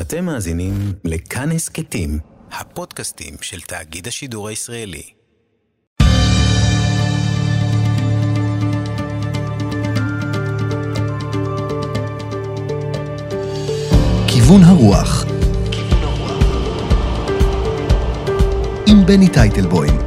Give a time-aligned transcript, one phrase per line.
[0.00, 0.72] אתם מאזינים
[1.04, 2.18] לכאן הסכתים,
[2.50, 5.02] הפודקאסטים של תאגיד השידור הישראלי.
[14.28, 15.24] כיוון הרוח
[18.86, 19.98] עם בני טייטלבוים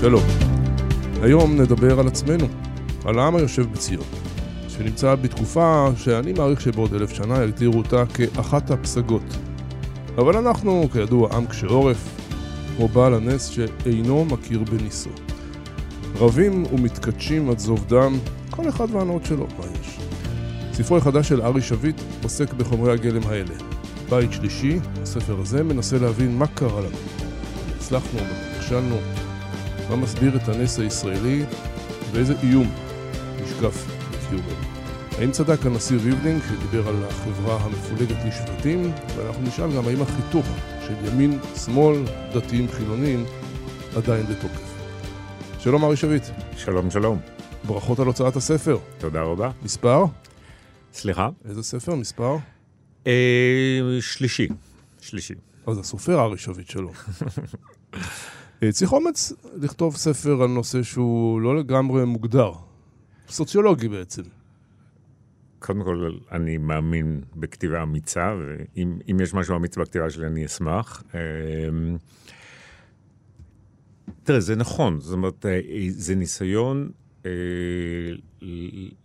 [0.00, 0.22] שלום.
[1.22, 2.46] היום נדבר על עצמנו,
[3.04, 4.04] על העם היושב בציון,
[4.78, 9.36] שנמצא בתקופה שאני מעריך שבעוד אלף שנה יגדירו אותה כאחת הפסגות.
[10.18, 12.08] אבל אנחנו, כידוע, עם קשה עורף,
[12.76, 15.10] כמו בעל הנס שאינו מכיר בניסו.
[16.18, 18.18] רבים ומתכתשים עד זוב דם,
[18.50, 19.98] כל אחד והנאות שלו, מה יש?
[20.72, 23.54] ספרו החדש של ארי שביט עוסק בחומרי הגלם האלה.
[24.08, 26.96] בית שלישי, הספר הזה מנסה להבין מה קרה לנו.
[27.76, 28.20] הצלחנו,
[28.58, 28.96] נכשלנו,
[29.90, 31.44] מה מסביר את הנס הישראלי
[32.12, 32.70] ואיזה איום
[33.42, 34.75] נשקף לקיומנו.
[35.18, 40.46] האם צדק הנשיא ריבלינג שדיבר על החברה המפולגת לשבטים, ואנחנו נשאל גם האם החיתוך
[40.86, 43.24] של ימין, שמאל, דתיים, חילונים,
[43.96, 44.74] עדיין בתוקף.
[45.58, 46.22] שלום ארי שביט.
[46.56, 47.18] שלום, שלום.
[47.66, 48.78] ברכות על הוצאת הספר.
[48.98, 49.50] תודה רבה.
[49.62, 50.04] מספר?
[50.92, 51.28] סליחה?
[51.44, 51.94] איזה ספר?
[51.94, 52.36] מספר?
[53.06, 53.12] אה,
[54.00, 54.48] שלישי.
[55.00, 55.34] שלישי.
[55.66, 56.92] אז הסופר ארי שביט שלו.
[58.62, 62.52] אה, צריך אומץ לכתוב ספר על נושא שהוא לא לגמרי מוגדר.
[63.28, 64.22] סוציולוגי בעצם.
[65.66, 71.02] קודם כל, אני מאמין בכתיבה אמיצה, ואם יש משהו אמיץ בכתיבה שלי, אני אשמח.
[71.14, 71.20] אה,
[74.22, 76.90] תראה, זה נכון, זאת אומרת, אה, זה ניסיון
[77.26, 77.30] אה,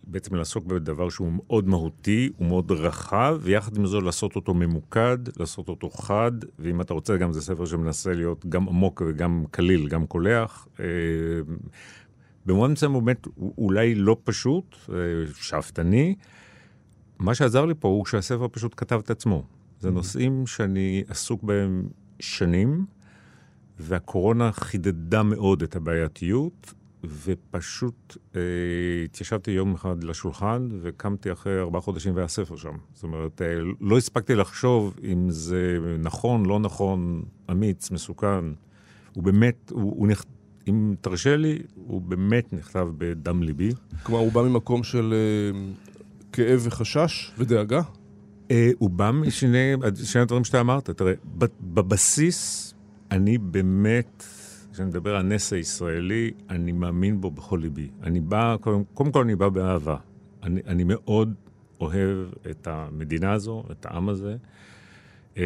[0.03, 5.17] בעצם לעסוק בדבר שהוא מאוד מהותי, הוא מאוד רחב, ויחד עם זאת לעשות אותו ממוקד,
[5.39, 9.87] לעשות אותו חד, ואם אתה רוצה, גם זה ספר שמנסה להיות גם עמוק וגם קליל,
[9.87, 10.67] גם קולח.
[10.79, 10.85] אה,
[12.45, 14.75] במובן מסוים הוא באמת אולי לא פשוט,
[15.35, 16.15] שאפתני.
[17.21, 19.43] מה שעזר לי פה הוא שהספר פשוט כתב את עצמו.
[19.79, 19.91] זה mm-hmm.
[19.91, 21.87] נושאים שאני עסוק בהם
[22.19, 22.85] שנים,
[23.79, 26.73] והקורונה חידדה מאוד את הבעייתיות,
[27.03, 28.41] ופשוט אה,
[29.05, 32.73] התיישבתי יום אחד לשולחן וקמתי אחרי ארבעה חודשים והספר שם.
[32.93, 33.47] זאת אומרת, אה,
[33.81, 38.45] לא הספקתי לחשוב אם זה נכון, לא נכון, אמיץ, מסוכן.
[39.15, 40.23] הוא באמת, הוא, הוא נכ...
[40.67, 43.69] אם תרשה לי, הוא באמת נכתב בדם ליבי.
[44.03, 45.73] כלומר, הוא בא ממקום של אה,
[46.31, 47.81] כאב וחשש ודאגה?
[48.51, 49.73] אה, הוא בא משני
[50.21, 50.89] הדברים שאתה אמרת.
[50.89, 51.13] תראה,
[51.61, 52.73] בבסיס
[53.11, 54.23] אני באמת...
[54.73, 57.89] כשאני מדבר על הנס הישראלי, אני מאמין בו בכל ליבי.
[58.03, 59.97] אני בא, קודם, קודם כל אני בא באהבה.
[60.43, 61.33] אני, אני מאוד
[61.81, 62.17] אוהב
[62.49, 64.35] את המדינה הזו, את העם הזה,
[65.37, 65.43] אה,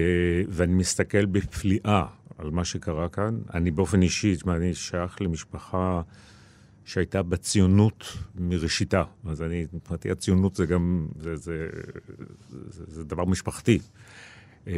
[0.50, 2.06] ואני מסתכל בפליאה
[2.38, 3.38] על מה שקרה כאן.
[3.54, 6.02] אני באופן אישי, תשמע, אני שייך למשפחה
[6.86, 8.04] שהייתה בציונות
[8.36, 9.04] מראשיתה.
[9.26, 11.70] אז אני, מבחינתי הציונות זה גם, זה, זה,
[12.70, 13.80] זה, זה דבר משפחתי.
[14.68, 14.74] אה,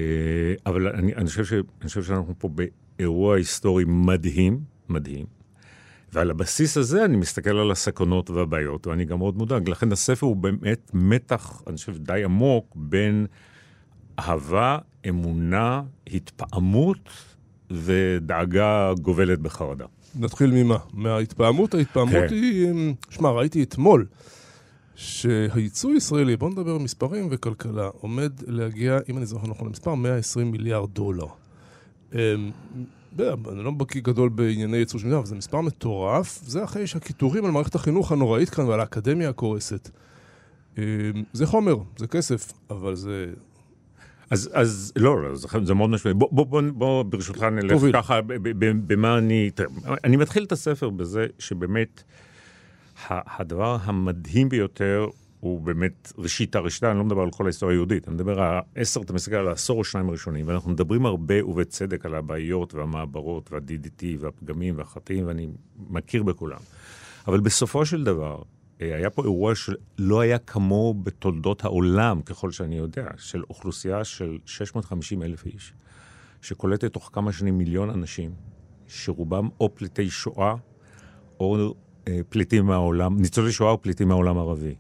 [0.66, 4.60] אבל אני, אני, חושב ש, אני חושב שאנחנו פה באירוע היסטורי מדהים,
[4.90, 5.26] מדהים.
[6.14, 9.70] ועל הבסיס הזה אני מסתכל על הסכנות והבעיות, ואני גם מאוד מודאג.
[9.70, 13.26] לכן הספר הוא באמת מתח, אני חושב, די עמוק בין
[14.20, 14.78] אהבה,
[15.10, 17.10] אמונה, התפעמות
[17.72, 19.86] ודאגה גובלת בחרדה.
[20.16, 20.78] נתחיל ממה?
[20.94, 21.74] מההתפעמות?
[21.74, 22.34] ההתפעמות כן.
[22.34, 22.94] היא...
[23.10, 24.06] שמע, ראיתי אתמול
[24.96, 30.52] שהייצוא הישראלי, בואו נדבר על מספרים וכלכלה, עומד להגיע, אם אני זוכר נכון, למספר 120
[30.52, 31.28] מיליארד דולר.
[32.14, 32.20] אמ,
[33.20, 36.40] אני לא בקיא גדול בענייני ייצוא של מדינה, אבל זה מספר מטורף.
[36.46, 39.90] זה אחרי שהקיטורים על מערכת החינוך הנוראית כאן ועל האקדמיה הקורסת.
[40.78, 40.84] אמ,
[41.34, 43.26] זה חומר, זה כסף, אבל זה...
[44.30, 46.20] אז, אז לא, לא זה, זה מאוד משמעותי.
[46.20, 47.94] בוא, בוא, בוא, בוא ברשותך נלך תוביל.
[47.94, 48.20] ככה,
[48.88, 49.50] במה אני...
[50.04, 52.04] אני מתחיל את הספר בזה שבאמת...
[53.10, 55.08] הדבר המדהים ביותר
[55.40, 59.02] הוא באמת ראשית הראשיתה, אני לא מדבר על כל ההיסטוריה היהודית, אני מדבר על עשר,
[59.02, 64.04] אתה מסתכל על העשור או שניים הראשונים, ואנחנו מדברים הרבה ובצדק על הבעיות והמעברות וה-DDT
[64.20, 65.48] והפגמים והחטאים, ואני
[65.90, 66.60] מכיר בכולם.
[67.28, 68.42] אבל בסופו של דבר,
[68.80, 75.24] היה פה אירוע שלא היה כמוהו בתולדות העולם, ככל שאני יודע, של אוכלוסייה של 650
[75.24, 75.74] אלף איש,
[76.42, 78.32] שקולטת תוך כמה שנים מיליון אנשים,
[78.88, 80.56] שרובם או פליטי שואה,
[81.40, 81.74] או
[82.08, 84.76] אה, פליטים מהעולם, ניצולי שואה או פליטים מהעולם הערבי.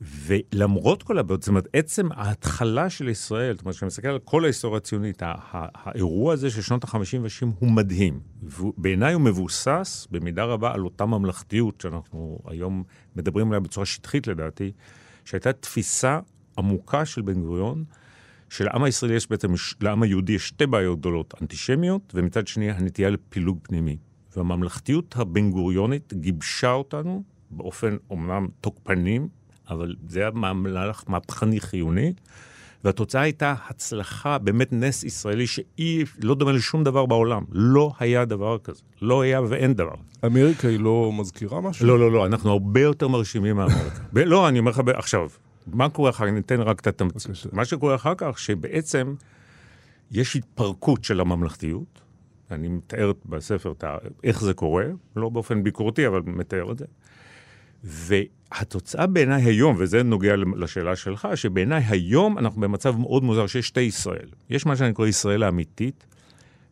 [0.00, 4.44] ולמרות כל הבעיות, זאת אומרת, עצם ההתחלה של ישראל, זאת אומרת, כשאני מסתכל על כל
[4.44, 8.20] ההיסטוריה הציונית, האירוע הזה של שנות ה-50 וה-60 הוא מדהים.
[8.42, 12.82] ובעיניי הוא מבוסס במידה רבה על אותה ממלכתיות שאנחנו היום
[13.16, 14.72] מדברים עליה בצורה שטחית לדעתי,
[15.24, 16.20] שהייתה תפיסה
[16.58, 17.84] עמוקה של בן גוריון,
[18.48, 19.48] שלעם הישראלי יש בעצם,
[19.80, 23.96] לעם היהודי יש שתי בעיות גדולות, אנטישמיות, ומצד שני הנטייה לפילוג פנימי.
[24.36, 29.20] והממלכתיות הבן גוריונית גיבשה אותנו באופן אומנם תוקפני
[29.70, 32.12] אבל זה היה מהלך מהפכני חיוני.
[32.84, 37.44] והתוצאה הייתה הצלחה, באמת נס ישראלי שאי, לא דומה לשום דבר בעולם.
[37.52, 38.82] לא היה דבר כזה.
[39.02, 39.94] לא היה ואין דבר.
[40.26, 41.86] אמריקה היא לא מזכירה משהו?
[41.86, 44.02] לא, לא, לא, אנחנו הרבה יותר מרשימים מאמריקה.
[44.12, 45.28] לא, אני אומר לך עכשיו,
[45.66, 46.32] מה קורה אחר כך?
[46.32, 47.30] ניתן רק את התמצית.
[47.52, 49.14] מה שקורה אחר כך, שבעצם
[50.10, 52.00] יש התפרקות של הממלכתיות.
[52.50, 53.72] אני מתאר בספר
[54.24, 54.84] איך זה קורה,
[55.16, 56.84] לא באופן ביקורתי, אבל מתאר את זה.
[58.52, 63.80] והתוצאה בעיניי היום, וזה נוגע לשאלה שלך, שבעיניי היום אנחנו במצב מאוד מוזר שיש שתי
[63.80, 64.28] ישראל.
[64.50, 66.06] יש מה שאני קורא ישראל האמיתית,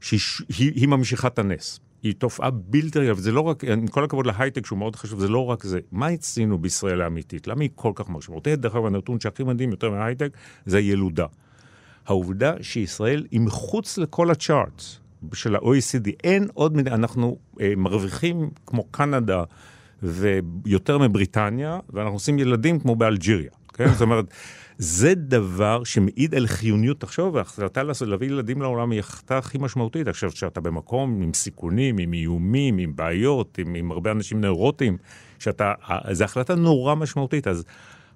[0.01, 1.81] שהיא ממשיכה את הנס.
[2.03, 5.29] היא תופעה בלתי רגילה, וזה לא רק, עם כל הכבוד להייטק שהוא מאוד חשוב, זה
[5.29, 5.81] לא רק זה.
[5.93, 7.47] מה עשינו בישראל האמיתית?
[7.47, 8.61] למה היא כל כך משמעותית?
[8.61, 10.31] דרך אגב, הנתון שהכי מדהים יותר מהייטק
[10.67, 11.27] זה הילודה.
[12.07, 15.01] העובדה שישראל היא מחוץ לכל הצ'ארטס
[15.35, 19.45] של ה-OECD, אין עוד מיני, אנחנו אה, מרוויחים כמו קנדה,
[20.03, 23.89] ויותר מבריטניה, ואנחנו עושים ילדים כמו באלג'יריה, כן?
[23.89, 24.25] זאת אומרת,
[24.79, 27.01] זה דבר שמעיד על חיוניות.
[27.01, 30.09] תחשוב, ההחלטה להביא ילדים לעולם היא החלטה הכי משמעותית.
[30.09, 34.97] עכשיו, כשאתה במקום עם סיכונים, עם איומים, עם בעיות, עם, עם הרבה אנשים נאורוטיים,
[35.39, 35.73] שאתה,
[36.13, 37.47] זו החלטה נורא משמעותית.
[37.47, 37.65] אז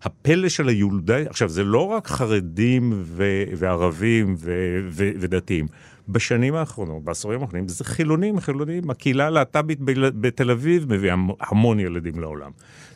[0.02, 3.24] הפלא של היולדה, עכשיו, זה לא רק חרדים ו,
[3.56, 5.66] וערבים ו, ו, ודתיים.
[6.12, 8.90] בשנים האחרונות, בעשורים האחרונים, זה חילונים, חילונים.
[8.90, 12.50] הקהילה הלהט"בית בתל אביב מביאה המון ילדים לעולם.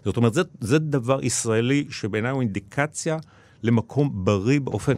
[0.04, 3.16] זאת אומרת, זה, זה דבר ישראלי שבעיניי הוא אינדיקציה
[3.62, 4.92] למקום בריא באופן,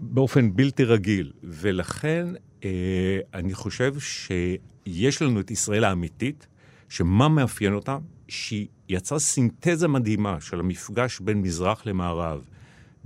[0.00, 1.32] באופן בלתי רגיל.
[1.44, 2.26] ולכן
[2.64, 6.46] אה, אני חושב שיש לנו את ישראל האמיתית,
[6.88, 7.98] שמה מאפיין אותה?
[8.28, 12.44] שהיא יצרה סינתזה מדהימה של המפגש בין מזרח למערב.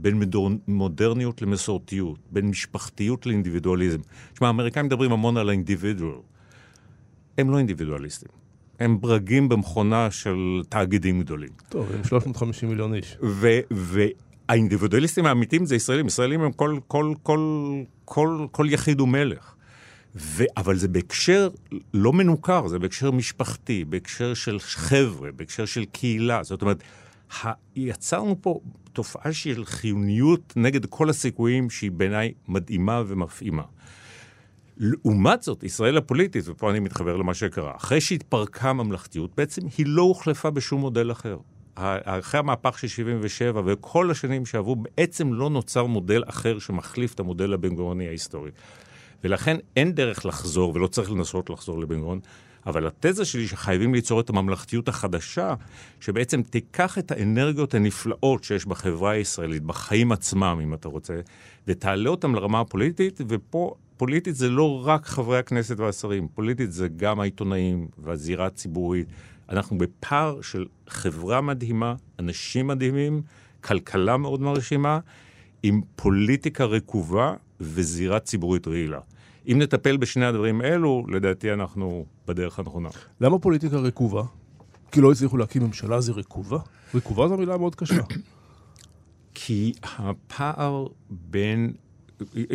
[0.03, 0.23] בין
[0.69, 3.99] מודרניות למסורתיות, בין משפחתיות לאינדיבידואליזם.
[4.33, 6.19] תשמע, האמריקאים מדברים המון על האינדיבידואל.
[7.39, 8.29] הם לא אינדיבידואליסטים.
[8.81, 11.49] הם ברגים במכונה של תאגידים גדולים.
[11.69, 13.17] טוב, הם 350 מיליון איש.
[13.71, 16.07] והאינדיבידואליסטים האמיתיים זה ישראלים.
[16.07, 17.73] ישראלים הם כל, כל, כל,
[18.05, 19.55] כל, כל יחיד ומלך.
[20.15, 20.45] ו...
[20.57, 21.49] אבל זה בהקשר
[21.95, 26.43] לא מנוכר, זה בהקשר משפחתי, בהקשר של חבר'ה, בהקשר של קהילה.
[26.43, 26.83] זאת אומרת,
[27.77, 28.61] יצרנו פה
[28.93, 33.63] תופעה של חיוניות נגד כל הסיכויים שהיא בעיניי מדהימה ומפעימה.
[34.77, 40.03] לעומת זאת, ישראל הפוליטית, ופה אני מתחבר למה שקרה, אחרי שהתפרקה הממלכתיות, בעצם היא לא
[40.03, 41.37] הוחלפה בשום מודל אחר.
[41.75, 47.53] אחרי המהפך של 77' וכל השנים שעברו, בעצם לא נוצר מודל אחר שמחליף את המודל
[47.53, 48.51] הבן-גוריוני ההיסטורי.
[49.25, 52.21] ולכן אין דרך לחזור, ולא צריך לנסות לחזור לבן-גוריון.
[52.67, 55.55] אבל התזה שלי שחייבים ליצור את הממלכתיות החדשה,
[56.01, 61.21] שבעצם תיקח את האנרגיות הנפלאות שיש בחברה הישראלית, בחיים עצמם, אם אתה רוצה,
[61.67, 67.21] ותעלה אותם לרמה הפוליטית, ופה פוליטית זה לא רק חברי הכנסת והשרים, פוליטית זה גם
[67.21, 69.07] העיתונאים והזירה הציבורית.
[69.49, 73.23] אנחנו בפער של חברה מדהימה, אנשים מדהימים,
[73.61, 74.99] כלכלה מאוד מרשימה,
[75.63, 79.01] עם פוליטיקה רקובה וזירה ציבורית רעילה.
[79.49, 82.89] אם נטפל בשני הדברים האלו, לדעתי אנחנו בדרך הנכונה.
[83.21, 84.23] למה פוליטיקה רקובה?
[84.93, 86.59] כי לא הצליחו להקים ממשלה זה רקובה?
[86.95, 88.03] רקובה זו מילה מאוד קשה.
[89.35, 91.73] כי הפער בין...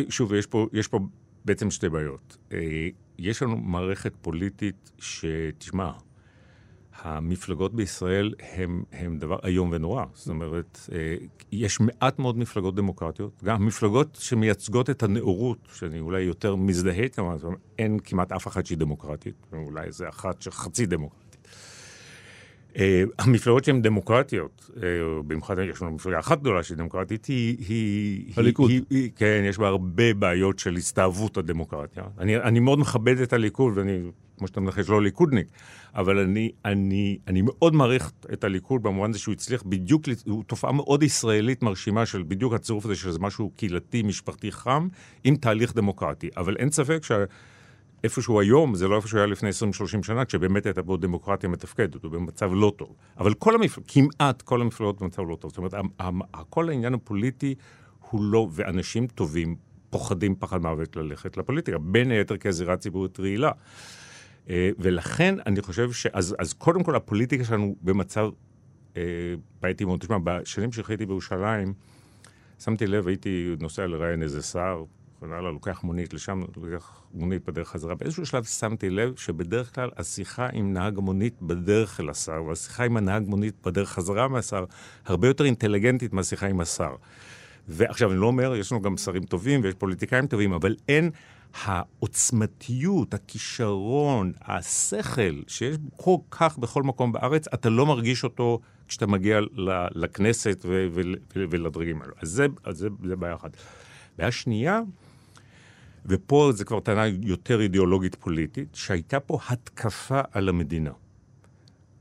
[0.08, 0.98] שוב, יש פה, יש פה
[1.44, 2.36] בעצם שתי בעיות.
[2.52, 2.88] אה,
[3.18, 5.90] יש לנו מערכת פוליטית שתשמע,
[7.02, 8.34] המפלגות בישראל
[8.92, 10.04] הן דבר איום ונורא.
[10.14, 11.16] זאת אומרת, אה,
[11.52, 17.22] יש מעט מאוד מפלגות דמוקרטיות, גם מפלגות שמייצגות את הנאורות, שאני אולי יותר מזדהה איתן,
[17.78, 21.26] אין כמעט אף אחת שהיא דמוקרטית, אולי איזה אחת שחצי דמוקרטית.
[22.78, 24.88] אה, המפלגות שהן דמוקרטיות, אה,
[25.26, 27.56] במיוחד יש לנו מפלגה אחת גדולה שהיא דמוקרטית, היא...
[27.68, 28.70] היא הליכוד.
[28.70, 32.04] היא, היא, כן, יש בה הרבה בעיות של הסתאבות הדמוקרטיה.
[32.18, 33.98] אני, אני מאוד מכבד את הליכוד, ואני,
[34.38, 35.46] כמו שאתה מנחש, לא ליכודניק,
[35.94, 40.72] אבל אני, אני, אני מאוד מעריך את הליכוד במובן הזה שהוא הצליח בדיוק, הוא תופעה
[40.72, 44.88] מאוד ישראלית מרשימה של בדיוק הצירוף הזה, שזה משהו קהילתי, משפחתי חם,
[45.24, 46.28] עם תהליך דמוקרטי.
[46.36, 47.24] אבל אין ספק שה...
[48.04, 49.50] איפה היום, זה לא איפה שהוא היה לפני
[50.02, 52.94] 20-30 שנה, כשבאמת הייתה בו דמוקרטיה מתפקדת, הוא במצב לא טוב.
[53.18, 55.50] אבל כל המפלגות, כמעט כל המפלגות במצב לא טוב.
[55.50, 55.74] זאת אומרת,
[56.50, 57.54] כל העניין הפוליטי
[58.10, 59.56] הוא לא, ואנשים טובים
[59.90, 63.50] פוחדים פחד מוות ללכת לפוליטיקה, בין היתר כזירה ציבורית רעילה.
[64.50, 66.06] אה, ולכן אני חושב ש...
[66.06, 68.30] אז, אז קודם כל הפוליטיקה שלנו במצב
[68.96, 69.02] אה,
[69.62, 70.00] בעייתי מאוד.
[70.00, 71.74] תשמע, בשנים שחייתי בירושלים,
[72.58, 74.84] שמתי לב, הייתי נוסע לראיין איזה שר,
[75.18, 77.94] וכן הלאה, לוקח מונית לשם, לוקח מונית בדרך חזרה.
[77.94, 82.96] באיזשהו שלב שמתי לב שבדרך כלל השיחה עם נהג המונית בדרך אל השר, והשיחה עם
[82.96, 84.64] הנהג מונית בדרך חזרה מהשר,
[85.06, 86.94] הרבה יותר אינטליגנטית מהשיחה עם השר.
[87.68, 91.10] ועכשיו, אני לא אומר, יש לנו גם שרים טובים ויש פוליטיקאים טובים, אבל אין
[91.64, 99.40] העוצמתיות, הכישרון, השכל, שיש כל כך בכל מקום בארץ, אתה לא מרגיש אותו כשאתה מגיע
[99.94, 100.64] לכנסת
[101.36, 102.14] ולדרגים האלו.
[102.22, 103.56] אז זה, אז זה, זה בעיה אחת.
[104.18, 104.80] בעיה שנייה,
[106.06, 110.90] ופה זה כבר טענה יותר אידיאולוגית פוליטית, שהייתה פה התקפה על המדינה.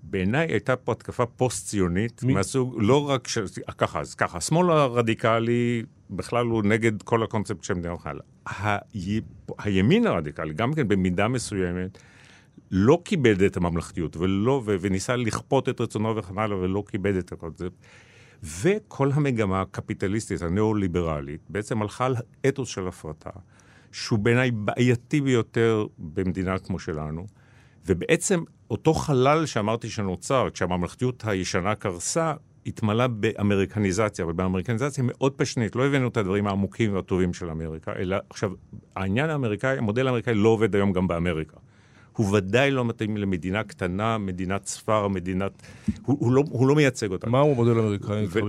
[0.09, 3.37] בעיניי הייתה פה התקפה פוסט-ציונית, מהסוג, לא רק ש...
[3.77, 8.19] ככה, אז ככה, השמאל הרדיקלי בכלל הוא נגד כל הקונספט של מדינה בכלל.
[9.57, 11.97] הימין הרדיקלי, גם כן במידה מסוימת,
[12.71, 17.31] לא כיבד את הממלכתיות, ולא, ו, וניסה לכפות את רצונו וכן הלאה, ולא כיבד את
[17.31, 17.73] הקונספט.
[18.61, 22.15] וכל המגמה הקפיטליסטית, הניאו-ליברלית, בעצם הלכה על
[22.47, 23.29] אתוס של הפרטה,
[23.91, 27.25] שהוא בעיניי בעייתי ביותר במדינה כמו שלנו.
[27.87, 32.33] ובעצם אותו חלל שאמרתי שנוצר, כשהממלכתיות הישנה קרסה,
[32.65, 38.51] התמלא באמריקניזציה, ובאמריקניזציה מאוד פשנית, לא הבאנו את הדברים העמוקים והטובים של אמריקה, אלא עכשיו,
[38.95, 41.57] העניין האמריקאי, המודל האמריקאי לא עובד היום גם באמריקה.
[42.15, 45.51] הוא ודאי לא מתאים למדינה קטנה, מדינת ספר, מדינת...
[46.05, 47.29] הוא, הוא, לא, הוא לא מייצג אותה.
[47.29, 48.25] מהו המודל האמריקאי?
[48.29, 48.39] ו...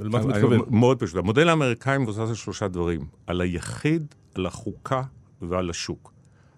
[0.00, 0.60] למה אתה מתכוון?
[0.70, 1.16] מאוד פשוט.
[1.16, 3.00] המודל האמריקאי מבוסס על שלושה דברים.
[3.26, 5.02] על היחיד, על החוקה
[5.42, 6.15] ועל השוק.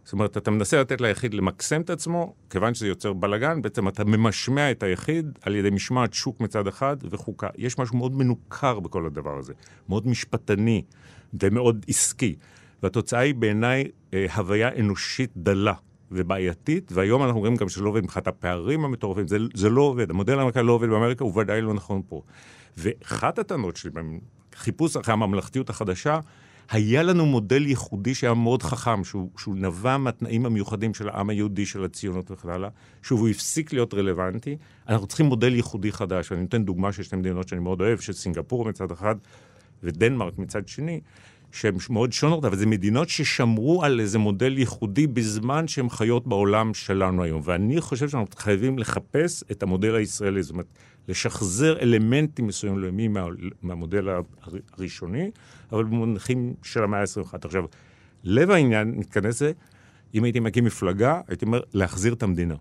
[0.08, 4.04] זאת אומרת, אתה מנסה לתת ליחיד למקסם את עצמו, כיוון שזה יוצר בלאגן, בעצם אתה
[4.04, 7.48] ממשמע את היחיד על ידי משמעת שוק מצד אחד וחוקה.
[7.56, 9.52] יש משהו מאוד מנוכר בכל הדבר הזה,
[9.88, 10.82] מאוד משפטני
[11.42, 12.36] ומאוד עסקי.
[12.82, 13.84] והתוצאה היא בעיניי
[14.14, 15.74] אה, הוויה אנושית דלה
[16.10, 20.10] ובעייתית, והיום אנחנו רואים גם שזה לא עובד מבחינת הפערים המטורפים, זה, זה לא עובד.
[20.10, 22.22] המודל האמריקאי לא עובד באמריקה, הוא ודאי לא נכון פה.
[22.76, 23.90] ואחת הטענות שלי,
[24.54, 26.20] חיפוש אחרי הממלכתיות החדשה,
[26.70, 31.66] היה לנו מודל ייחודי שהיה מאוד חכם, שהוא, שהוא נבע מהתנאים המיוחדים של העם היהודי,
[31.66, 32.68] של הציונות וכן הלאה,
[33.02, 34.56] שוב, הוא הפסיק להיות רלוונטי.
[34.88, 38.12] אנחנו צריכים מודל ייחודי חדש, ואני נותן דוגמה של שתי מדינות שאני מאוד אוהב, של
[38.12, 39.14] סינגפור מצד אחד
[39.82, 41.00] ודנמרק מצד שני,
[41.52, 46.74] שהן מאוד שונות, אבל זה מדינות ששמרו על איזה מודל ייחודי בזמן שהן חיות בעולם
[46.74, 47.40] שלנו היום.
[47.44, 50.66] ואני חושב שאנחנו חייבים לחפש את המודל הישראלי, זאת אומרת,
[51.08, 53.26] לשחזר אלמנטים מסוימים מה,
[53.62, 54.08] מהמודל
[54.72, 55.30] הראשוני,
[55.72, 57.34] אבל במונחים של המאה ה-21.
[57.44, 57.64] עכשיו,
[58.24, 59.52] לב העניין מתכנס זה,
[60.14, 62.54] אם הייתי מקים מפלגה, הייתי אומר, להחזיר את המדינה.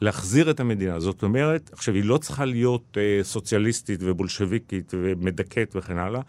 [0.00, 1.00] להחזיר את המדינה.
[1.00, 6.20] זאת אומרת, עכשיו, היא לא צריכה להיות אה, סוציאליסטית ובולשביקית ומדכאת וכן הלאה,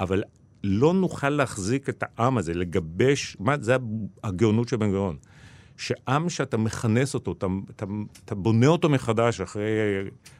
[0.00, 0.22] אבל
[0.64, 3.76] לא נוכל להחזיק את העם הזה, לגבש, מה, זה
[4.24, 5.16] הגאונות של בן גאון.
[5.78, 7.86] שעם שאתה מכנס אותו, אתה, אתה,
[8.24, 9.70] אתה בונה אותו מחדש אחרי,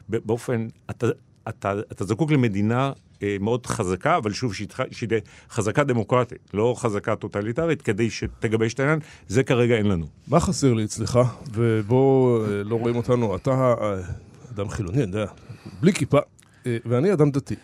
[0.09, 1.07] באופן, אתה,
[1.49, 2.91] אתה, אתה זקוק למדינה
[3.23, 4.67] אה, מאוד חזקה, אבל שוב, שהיא
[5.49, 10.05] חזקה דמוקרטית, לא חזקה טוטליטרית, כדי שתגבש את העניין, זה כרגע אין לנו.
[10.27, 11.19] מה חסר לי אצלך?
[11.53, 14.01] ובוא, אה, לא רואים אותנו, אתה אה,
[14.53, 15.25] אדם חילוני, אני יודע,
[15.81, 16.19] בלי כיפה,
[16.65, 17.55] ואני אדם דתי.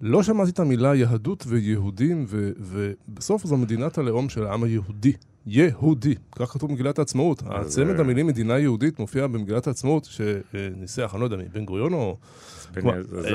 [0.00, 5.12] לא שמעתי את המילה יהדות ויהודים, ובסוף זו מדינת הלאום של העם היהודי.
[5.46, 7.42] יהודי, כך כתוב במגילת העצמאות.
[7.46, 12.16] הצמד המילים מדינה יהודית מופיע במגילת העצמאות, שניסח, אני לא יודע, מבן גוריון או...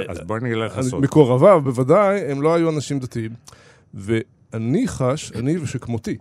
[0.07, 1.01] אז בואי נלך לעשות.
[1.01, 3.31] מקורביו, בוודאי, הם לא היו אנשים דתיים.
[3.93, 6.17] ואני חש, אני ושכמותי,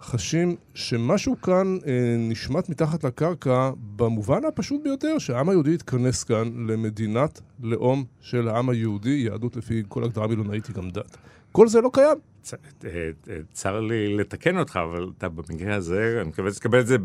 [0.00, 7.40] חשים שמשהו כאן אה, נשמט מתחת לקרקע במובן הפשוט ביותר, שהעם היהודי התכנס כאן למדינת
[7.62, 11.16] לאום של העם היהודי, יהדות לפי כל הגדרה מילונאית היא גם דת.
[11.54, 12.16] כל זה לא קיים.
[12.84, 16.96] אה, אה, צר לי לתקן אותך, אבל אתה במקרה הזה, אני מקווה שתקבל את זה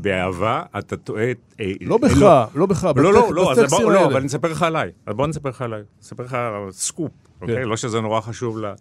[0.00, 1.32] באהבה, אתה טועה...
[1.60, 3.54] אה, לא בך, לא, לא בך, לא, לא, לא,
[3.92, 4.90] לא, אבל אני אספר לך עליי.
[5.06, 5.82] אז בוא נספר לך עליי.
[6.02, 6.36] אספר לך
[6.70, 7.56] סקופ, אוקיי?
[7.56, 7.62] כן.
[7.62, 8.72] לא שזה נורא חשוב ל...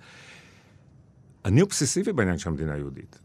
[1.45, 3.19] אני אובססיבי בעניין של המדינה היהודית,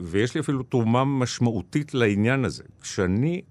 [0.00, 2.64] ויש לי אפילו תרומה משמעותית לעניין הזה.
[2.82, 3.42] כשאני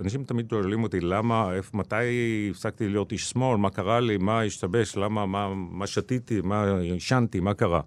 [0.00, 4.42] אנשים תמיד שואלים אותי, למה, איפה, מתי הפסקתי להיות איש שמאל, מה קרה לי, מה
[4.42, 7.80] השתבש, למה, מה, מה שתיתי, מה עישנתי, מה קרה.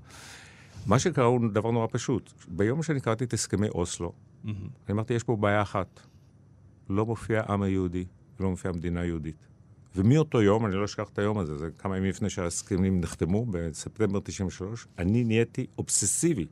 [0.88, 2.34] מה שקרה הוא דבר נורא פשוט.
[2.48, 4.50] ביום שאני קראתי את הסכמי אוסלו, mm-hmm.
[4.50, 6.00] אני אמרתי, יש פה בעיה אחת.
[6.90, 8.06] לא מופיע העם היהודי,
[8.40, 9.48] ולא מופיע המדינה היהודית.
[9.96, 14.20] ומאותו יום, אני לא אשכח את היום הזה, זה כמה ימים לפני שההסכמים נחתמו, בספטמבר
[14.20, 16.46] 93, אני נהייתי אובססיבי.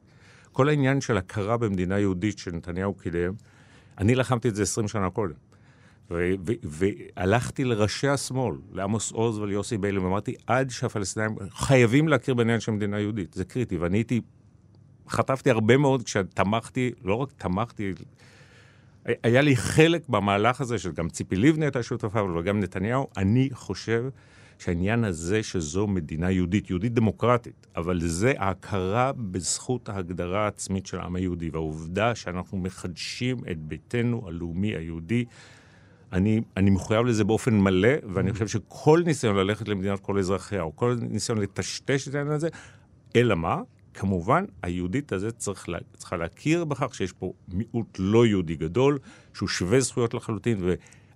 [0.52, 3.34] כל העניין של הכרה במדינה יהודית שנתניהו קידם,
[3.98, 5.34] אני לחמתי את זה 20 שנה קודם.
[6.64, 13.00] והלכתי לראשי השמאל, לעמוס עוז וליוסי ביילם, ואמרתי, עד שהפלסטינים חייבים להכיר בעניין של מדינה
[13.00, 13.78] יהודית, זה קריטי.
[13.78, 14.22] ואני הייתי,
[15.10, 17.94] חטפתי הרבה מאוד כשתמכתי, לא רק תמכתי,
[19.24, 24.06] היה לי חלק במהלך הזה, שגם ציפי לבני הייתה שותפה, אבל גם נתניהו, אני חושב
[24.60, 31.16] שהעניין הזה שזו מדינה יהודית, יהודית דמוקרטית, אבל זה ההכרה בזכות ההגדרה העצמית של העם
[31.16, 35.26] היהודי, והעובדה שאנחנו מחדשים את ביתנו הלאומי היהודי.
[36.14, 40.76] אני, אני מחויב לזה באופן מלא, ואני חושב שכל ניסיון ללכת למדינת כל אזרחיה, או
[40.76, 42.50] כל ניסיון לטשטש את העניין הזה,
[43.16, 43.62] אלא מה?
[43.94, 49.00] כמובן, היהודית הזה צריך לה, צריכה להכיר בכך שיש פה מיעוט לא יהודי גדול,
[49.34, 50.58] שהוא שווה זכויות לחלוטין,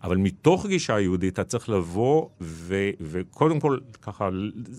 [0.04, 4.30] אבל מתוך גישה יהודית אתה צריך לבוא ו, וקודם כל, ככה,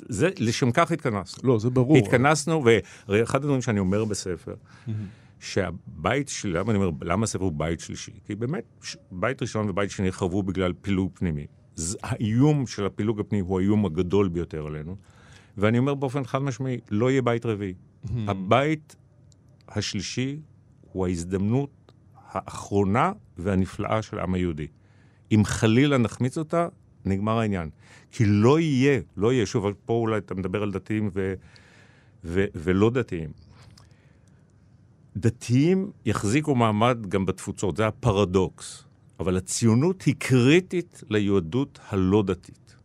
[0.08, 1.48] זה, לשם כך התכנסנו.
[1.48, 1.96] לא, זה ברור.
[1.96, 4.54] התכנסנו, והרי אחד הדברים שאני אומר בספר,
[5.40, 8.12] שהבית שלי, למה אני אומר, למה הספר הוא בית שלישי?
[8.24, 8.64] כי באמת,
[9.12, 11.46] בית ראשון ובית שני חרבו בגלל פילוג פנימי.
[12.02, 14.96] האיום של הפילוג הפנימי הוא האיום הגדול ביותר עלינו.
[15.56, 17.74] ואני אומר באופן חד משמעי, לא יהיה בית רביעי.
[18.26, 18.96] הבית
[19.68, 20.40] השלישי
[20.92, 21.92] הוא ההזדמנות
[22.28, 24.66] האחרונה והנפלאה של העם היהודי.
[25.32, 26.68] אם חלילה נחמיץ אותה,
[27.04, 27.70] נגמר העניין.
[28.10, 31.34] כי לא יהיה, לא יהיה, שוב, פה אולי אתה מדבר על דתיים ו,
[32.24, 33.30] ו, ולא דתיים.
[35.16, 38.84] דתיים יחזיקו מעמד גם בתפוצות, זה הפרדוקס.
[39.20, 42.76] אבל הציונות היא קריטית ליהדות הלא דתית.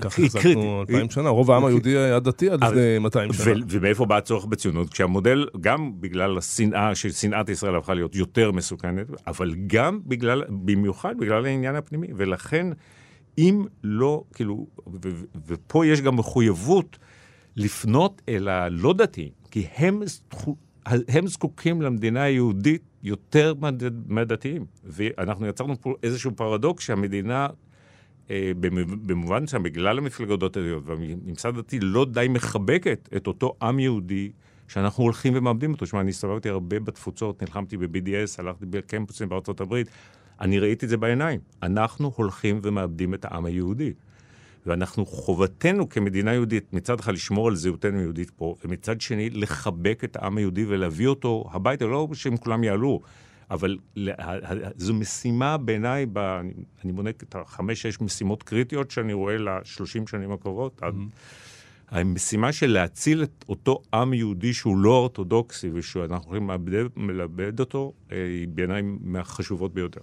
[0.00, 3.54] ככה החזקנו אלפיים שנה, רוב העם היהודי היה דתי עד לפני 200 שנה.
[3.68, 4.90] ומאיפה בא הצורך בציונות?
[4.90, 11.46] כשהמודל, גם בגלל השנאה, ששנאת ישראל הפכה להיות יותר מסוכנת, אבל גם בגלל, במיוחד בגלל
[11.46, 12.06] העניין הפנימי.
[12.16, 12.66] ולכן,
[13.38, 14.66] אם לא, כאילו,
[15.46, 16.98] ופה יש גם מחויבות
[17.56, 20.02] לפנות אל הלא דתיים, כי הם,
[20.86, 23.54] הם זקוקים למדינה היהודית יותר
[24.06, 24.64] מהדתיים.
[24.84, 27.46] ואנחנו יצרנו פה איזשהו פרדוקס שהמדינה,
[29.06, 34.30] במובן שם, בגלל המפלגות הדתיות והממסד הדתי, לא די מחבקת את אותו עם יהודי
[34.68, 35.84] שאנחנו הולכים ומאבדים אותו.
[35.84, 39.88] תשמע, אני הסתובבתי הרבה בתפוצות, נלחמתי ב-BDS, הלכתי בקמפוסים בארצות הברית,
[40.40, 41.40] אני ראיתי את זה בעיניים.
[41.62, 43.92] אנחנו הולכים ומאבדים את העם היהודי.
[44.66, 50.16] ואנחנו, חובתנו כמדינה יהודית, מצד אחד לשמור על זהותנו היהודית פה, ומצד שני לחבק את
[50.16, 53.00] העם היהודי ולהביא אותו הביתה, לא שהם כולם יעלו,
[53.50, 53.76] אבל
[54.76, 56.18] זו משימה בעיניי, ב,
[56.84, 60.80] אני מונה את החמש-שש משימות קריטיות שאני רואה לשלושים שנים הקרובות.
[60.82, 60.86] Mm-hmm.
[61.90, 66.50] המשימה של להציל את אותו עם יהודי שהוא לא אורתודוקסי ושאנחנו יכולים
[66.96, 70.00] לאבד אותו, אה, היא בעיניי מהחשובות ביותר.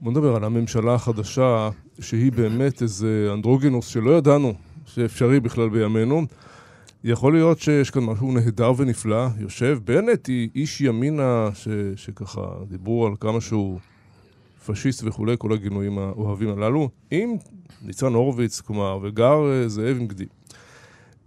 [0.00, 4.54] בוא נדבר על הממשלה החדשה, שהיא באמת איזה אנדרוגינוס שלא ידענו
[4.86, 6.26] שאפשרי בכלל בימינו.
[7.04, 9.26] יכול להיות שיש כאן משהו נהדר ונפלא.
[9.38, 13.78] יושב בנט, היא איש ימינה ש, שככה דיברו על כמה שהוא
[14.66, 17.36] פשיסט וכולי, כל הגינויים האוהבים הללו, עם
[17.82, 20.26] ניצן הורוביץ, כלומר, וגר אה, זאב עם גדי.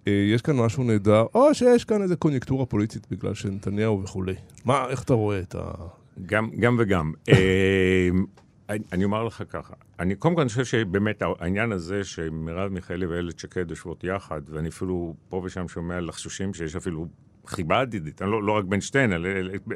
[0.08, 4.34] אה, יש כאן משהו נהדר, או שיש כאן איזה קוניונקטורה פוליטית בגלל שנתניהו וכולי.
[4.66, 5.72] מה, איך אתה רואה את ה...
[6.26, 7.14] גם, גם וגם.
[8.70, 13.40] אני, אומר לך ככה, אני קודם כל אני חושב שבאמת העניין הזה שמרב מיכאלי ואיילת
[13.40, 17.08] שקד יושבות יחד, ואני אפילו פה ושם שומע לחשושים שיש אפילו
[17.48, 19.12] חיבה עתידית, לא, לא רק בין שתיהן,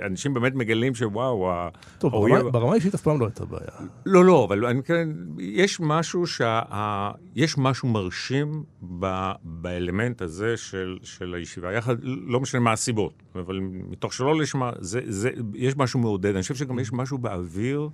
[0.05, 1.51] אנשים באמת מגלים שוואו,
[1.97, 2.37] טוב, האויב...
[2.37, 3.89] ברמה, ברמה אישית אף פעם לא הייתה בעיה.
[4.05, 6.61] לא, לא, אבל אני, כן, יש משהו שה...
[7.35, 8.63] יש משהו מרשים
[8.99, 14.71] ב, באלמנט הזה של, של הישיבה, יחד, לא משנה מה הסיבות, אבל מתוך שלא לשמה,
[14.79, 16.33] זה, זה, יש משהו מעודד.
[16.33, 17.89] אני חושב שגם יש משהו באוויר.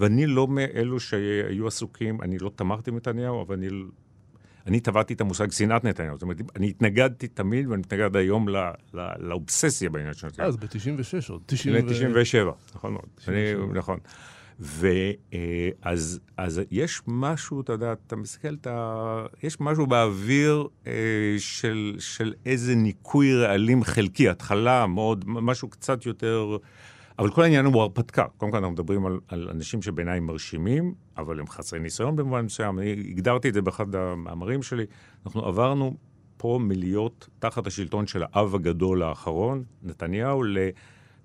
[0.00, 3.68] ואני לא מאלו שהיו עסוקים, אני לא תמכתי בנתניהו, אבל אני,
[4.66, 6.16] אני טבעתי את המושג שנאת נתניהו.
[6.16, 8.60] זאת אומרת, אני התנגדתי תמיד, ואני מתנגד היום לא,
[8.94, 10.48] לא, לאובססיה בעניין של נתניהו.
[10.48, 11.42] אז ב-96 עוד.
[11.52, 13.06] ב-97, נכון מאוד.
[13.28, 13.98] אני, נכון.
[14.60, 20.92] ואז אה, אז יש משהו, אתה יודע, אתה מסתכל, אתה, יש משהו באוויר אה,
[21.38, 26.56] של, של איזה ניקוי רעלים חלקי, התחלה מאוד, משהו קצת יותר...
[27.20, 28.24] אבל כל העניין הוא הרפתקה.
[28.36, 32.78] קודם כל אנחנו מדברים על, על אנשים שבעיניי מרשימים, אבל הם חסרי ניסיון במובן מסוים.
[32.78, 34.84] אני הגדרתי את זה באחד המאמרים שלי.
[35.26, 35.94] אנחנו עברנו
[36.36, 40.58] פה מלהיות תחת השלטון של האב הגדול האחרון, נתניהו, ל...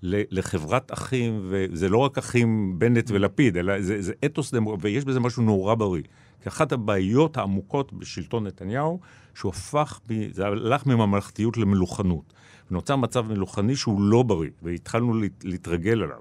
[0.07, 5.19] לחברת אחים, וזה לא רק אחים בנט ולפיד, אלא זה, זה אתוס דמוקרטי, ויש בזה
[5.19, 6.03] משהו נורא בריא.
[6.41, 8.99] כי אחת הבעיות העמוקות בשלטון נתניהו,
[9.35, 9.99] שהוא הפך,
[10.31, 12.33] זה הלך מממלכתיות למלוכנות.
[12.71, 16.19] ונוצר מצב מלוכני שהוא לא בריא, והתחלנו להתרגל אליו.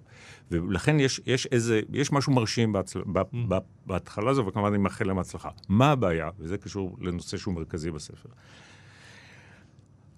[0.51, 3.55] ולכן יש, יש איזה, יש משהו מרשים בהצל, mm.
[3.87, 5.49] בהתחלה הזו, וכמובן אני מאחל להם הצלחה.
[5.69, 6.31] מה הבעיה?
[6.39, 8.29] וזה קשור לנושא שהוא מרכזי בספר.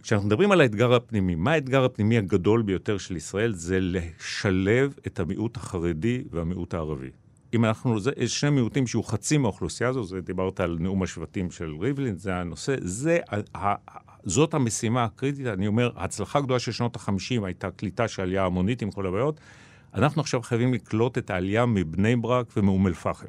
[0.02, 3.54] כשאנחנו מדברים על האתגר הפנימי, מה האתגר הפנימי הגדול ביותר של ישראל?
[3.54, 7.10] זה לשלב את המיעוט החרדי והמיעוט הערבי.
[7.57, 11.75] אם אנחנו, זה שני מיעוטים שהוא חצי מהאוכלוסייה הזו, זה דיברת על נאום השבטים של
[11.81, 13.75] ריבלין, זה הנושא, זה, ה, ה,
[14.25, 15.47] זאת המשימה הקריטית.
[15.47, 19.40] אני אומר, ההצלחה הגדולה של שנות ה-50 הייתה קליטה של עלייה המונית עם כל הבעיות.
[19.95, 23.27] אנחנו עכשיו חייבים לקלוט את העלייה מבני ברק ומאום אל-פחם.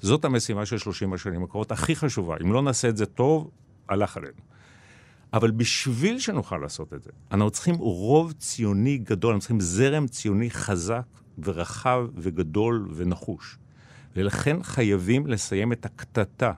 [0.00, 2.36] זאת המשימה של 30 השנים הקרובות, הכי חשובה.
[2.42, 3.50] אם לא נעשה את זה טוב,
[3.88, 4.40] הלך עלינו.
[5.32, 10.50] אבל בשביל שנוכל לעשות את זה, אנחנו צריכים רוב ציוני גדול, אנחנו צריכים זרם ציוני
[10.50, 13.58] חזק ורחב וגדול ונחוש.
[14.16, 16.52] ולכן חייבים לסיים את הקטטה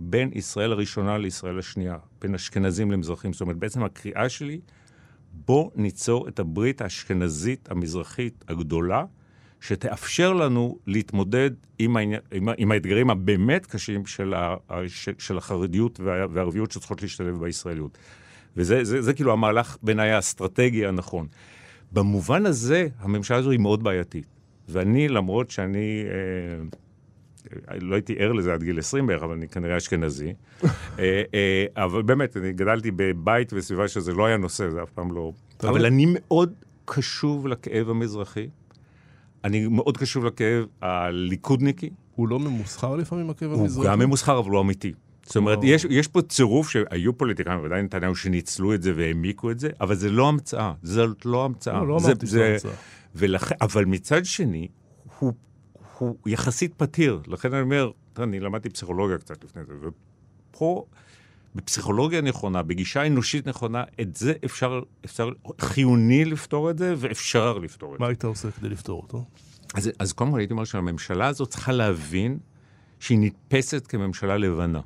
[0.00, 3.32] בין ישראל הראשונה לישראל השנייה, בין אשכנזים למזרחים.
[3.32, 4.60] זאת אומרת, בעצם הקריאה שלי,
[5.32, 9.04] בוא ניצור את הברית האשכנזית המזרחית הגדולה,
[9.60, 14.56] שתאפשר לנו להתמודד עם, העניין, עם, עם האתגרים הבאמת קשים של, ה,
[15.18, 17.98] של, החרדיות וה, והערביות שצריכות להשתלב בישראליות.
[18.56, 21.26] וזה זה, זה כאילו המהלך בעיניי האסטרטגי הנכון.
[21.92, 24.26] במובן הזה, הממשלה הזו היא מאוד בעייתית.
[24.68, 26.04] ואני, למרות שאני...
[26.10, 26.64] אה,
[27.80, 30.34] לא הייתי ער לזה עד גיל 20 בערך, אבל אני כנראה אשכנזי.
[30.64, 30.68] אה,
[31.34, 35.32] אה, אבל באמת, אני גדלתי בבית וסביבה שזה לא היה נושא, זה אף פעם לא...
[35.62, 36.52] אבל אני מאוד
[36.84, 38.48] קשוב לכאב המזרחי.
[39.44, 41.90] אני מאוד קשוב לכאב הליכודניקי.
[42.14, 43.86] הוא לא ממוסחר לפעמים, הכאב המזרחי?
[43.86, 44.92] הוא גם ממוסחר, אבל הוא אמיתי.
[45.28, 49.60] זאת אומרת, יש, יש פה צירוף שהיו פוליטיקאים, ודאי נתניהו, שניצלו את זה והעמיקו את
[49.60, 50.72] זה, אבל זה לא המצאה.
[50.82, 51.80] זאת לא המצאה.
[51.80, 52.72] לא, לא אמרתי שזו המצאה.
[53.14, 53.52] ולכ...
[53.60, 54.68] אבל מצד שני,
[55.18, 55.32] הוא,
[55.98, 57.20] הוא יחסית פתיר.
[57.26, 60.84] לכן אני אומר, אני למדתי פסיכולוגיה קצת לפני זה, ופה,
[61.54, 67.94] בפסיכולוגיה נכונה, בגישה אנושית נכונה, את זה אפשר, אפשר, חיוני לפתור את זה, ואפשר לפתור
[67.94, 68.10] את מה זה.
[68.10, 69.24] היית עושה כדי לפתור אותו?
[69.74, 72.38] אז, אז קודם כל הייתי אומר שהממשלה הזאת צריכה להבין
[73.00, 74.80] שהיא נתפסת כממשלה לבנה.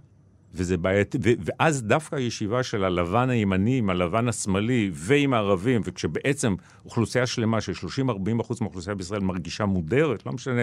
[0.54, 7.26] וזה בעייתי, ואז דווקא הישיבה של הלבן הימני עם הלבן השמאלי ועם הערבים, וכשבעצם אוכלוסייה
[7.26, 10.62] שלמה של 30-40 אחוז מהאוכלוסייה בישראל מרגישה מודרת, לא משנה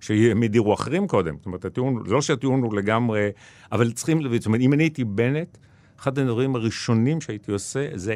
[0.00, 3.30] שהם הדירו אחרים קודם, זאת אומרת, הטיעון, לא שהטיעון הוא לגמרי,
[3.72, 5.58] אבל צריכים, זאת אומרת, אם אני הייתי בנט,
[5.98, 8.14] אחד הדברים הראשונים שהייתי עושה זה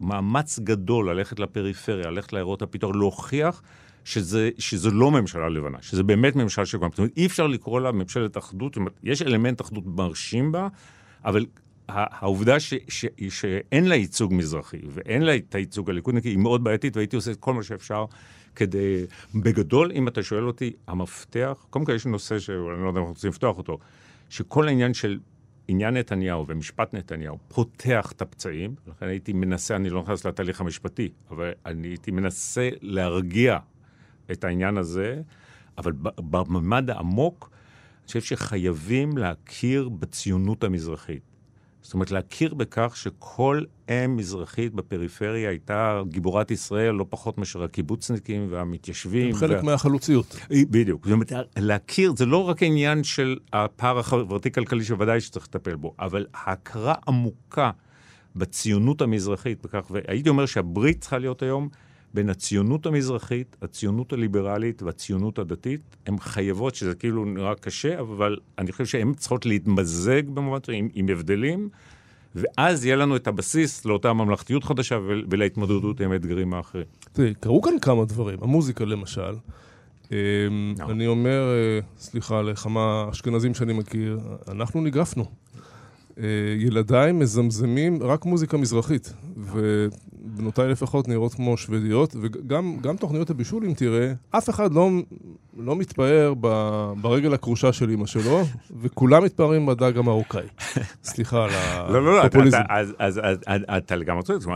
[0.00, 3.62] מאמץ גדול ללכת לפריפריה, ללכת לעיירות הפיתוח, להוכיח
[4.04, 6.90] שזה, שזה לא ממשלה לבנה, שזה באמת ממשלה של כולם.
[6.90, 10.68] זאת אומרת, אי אפשר לקרוא לה ממשלת אחדות, יש אלמנט אחדות מרשים בה,
[11.24, 11.46] אבל
[11.88, 16.96] העובדה ש, ש, שאין לה ייצוג מזרחי ואין לה את הייצוג הליכודניקי היא מאוד בעייתית,
[16.96, 18.04] והייתי עושה את כל מה שאפשר
[18.54, 19.04] כדי...
[19.34, 23.08] בגדול, אם אתה שואל אותי, המפתח, קודם כל יש נושא שאני לא יודע אם אנחנו
[23.08, 23.78] רוצים לפתוח אותו,
[24.28, 25.18] שכל העניין של
[25.68, 31.08] עניין נתניהו ומשפט נתניהו פותח את הפצעים, לכן הייתי מנסה, אני לא נכנס לתהליך המשפטי,
[31.30, 33.58] אבל אני הייתי מנסה להרגיע
[34.32, 35.22] את העניין הזה,
[35.78, 37.50] אבל בממד העמוק,
[38.00, 41.22] אני חושב שחייבים להכיר בציונות המזרחית.
[41.84, 48.46] זאת אומרת, להכיר בכך שכל אם מזרחית בפריפריה הייתה גיבורת ישראל, לא פחות מאשר הקיבוצניקים
[48.50, 49.26] והמתיישבים.
[49.28, 49.62] הם חלק וה...
[49.62, 50.36] מהחלוציות.
[50.50, 51.04] בדיוק.
[51.04, 56.26] זאת אומרת, להכיר, זה לא רק העניין של הפער החברתי-כלכלי שוודאי שצריך לטפל בו, אבל
[56.34, 57.70] ההכרה עמוקה
[58.36, 61.68] בציונות המזרחית, בכך, והייתי אומר שהברית צריכה להיות היום
[62.14, 68.72] בין הציונות המזרחית, הציונות הליברלית והציונות הדתית, הן חייבות, שזה כאילו נראה קשה, אבל אני
[68.72, 71.68] חושב שהן צריכות להתמזג במובן עם, עם הבדלים,
[72.34, 74.98] ואז יהיה לנו את הבסיס לאותה ממלכתיות חדשה
[75.30, 76.84] ולהתמודדות עם האתגרים האחרים.
[77.12, 78.38] תראי, קרו כאן כמה דברים.
[78.42, 79.34] המוזיקה למשל.
[80.80, 81.48] אני אומר,
[81.98, 85.24] סליחה, לכמה אשכנזים שאני מכיר, אנחנו ניגפנו.
[86.58, 89.12] ילדיי מזמזמים רק מוזיקה מזרחית,
[90.24, 94.90] ובנותיי לפחות נראות כמו שוודיות, וגם תוכניות הבישול, אם תראה, אף אחד לא,
[95.56, 96.48] לא מתפאר ב,
[97.00, 98.42] ברגל הכרושה של אמא שלו,
[98.80, 100.46] וכולם מתפארים בדג המרוקאי.
[101.04, 102.56] סליחה על הפופוליזם.
[102.56, 104.46] לא, לא, אז, אז, אז, אז אתה לגמרי צודק,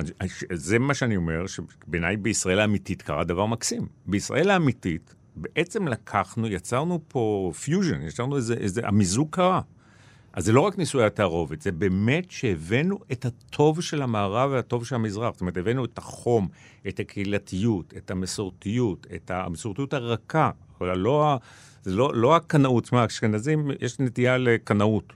[0.53, 3.87] זה מה שאני אומר, שבעיניי בישראל האמיתית קרה דבר מקסים.
[4.07, 9.61] בישראל האמיתית, בעצם לקחנו, יצרנו פה פיוז'ן, יצרנו איזה, איזה, המיזוג קרה.
[10.39, 14.95] אז זה לא רק נישואי התערובת, זה באמת שהבאנו את הטוב של המערב והטוב של
[14.95, 15.33] המזרח.
[15.33, 16.49] זאת אומרת, הבאנו את החום,
[16.89, 21.39] את הקהילתיות, את המסורתיות, את המסורתיות הרכה, לא,
[21.87, 22.85] לא, לא הקנאות.
[22.85, 25.13] זאת אומרת, אשכנזים, יש נטייה לקנאות.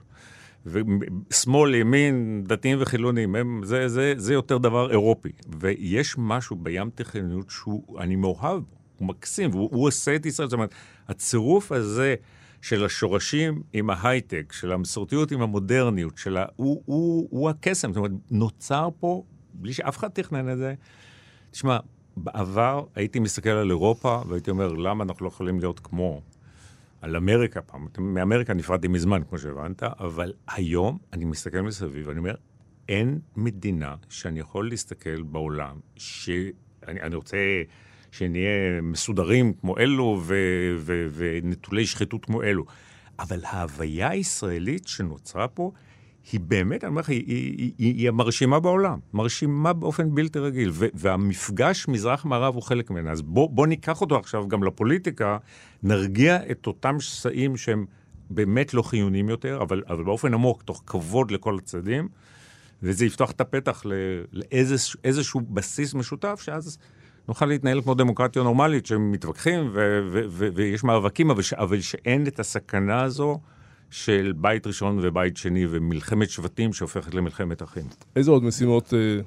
[0.65, 5.31] ושמאל, ימין, דתיים וחילונים, הם, זה, זה, זה יותר דבר אירופי.
[5.59, 8.61] ויש משהו בים תכניות שהוא, אני מאוהב
[8.97, 10.47] הוא מקסים, והוא עושה את ישראל.
[10.47, 10.73] זאת אומרת,
[11.07, 12.15] הצירוף הזה...
[12.63, 16.45] של השורשים עם ההייטק, של המסורתיות עם המודרניות, של ה...
[16.55, 17.93] הוא, הוא, הוא הקסם.
[17.93, 19.23] זאת אומרת, נוצר פה,
[19.53, 20.73] בלי שאף אחד תכנן את זה.
[21.51, 21.77] תשמע,
[22.17, 26.21] בעבר הייתי מסתכל על אירופה והייתי אומר, למה אנחנו לא יכולים להיות כמו...
[27.01, 32.35] על אמריקה פעם, מאמריקה נפרדתי מזמן, כמו שהבנת, אבל היום אני מסתכל מסביב ואני אומר,
[32.89, 37.37] אין מדינה שאני יכול להסתכל בעולם, שאני רוצה
[38.13, 42.65] שנהיה מסודרים כמו אלו ו- ו- ונטולי שחיתות כמו אלו.
[43.19, 45.71] אבל ההוויה הישראלית שנוצרה פה,
[46.31, 48.99] היא באמת, אני אומר לך, היא, היא, היא, היא המרשימה בעולם.
[49.13, 50.69] מרשימה באופן בלתי רגיל.
[50.73, 53.11] ו- והמפגש מזרח-מערב הוא חלק ממנה.
[53.11, 55.37] אז בוא, בוא ניקח אותו עכשיו גם לפוליטיקה,
[55.83, 57.85] נרגיע את אותם שסעים שהם
[58.29, 62.07] באמת לא חיוניים יותר, אבל, אבל באופן עמוק, תוך כבוד לכל הצדדים,
[62.83, 63.83] וזה יפתח את הפתח
[64.33, 66.77] לאיזשהו בסיס משותף, שאז...
[67.27, 69.71] נוכל להתנהל כמו דמוקרטיה נורמלית, שמתווכחים
[70.53, 73.39] ויש מאבקים, אבל, ש- אבל שאין את הסכנה הזו
[73.89, 77.83] של בית ראשון ובית שני ומלחמת שבטים שהופכת למלחמת אחים.
[78.15, 79.19] איזה עוד משימות אה,